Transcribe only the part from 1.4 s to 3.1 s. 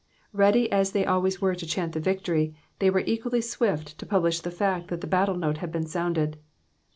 were to chant the victory, they were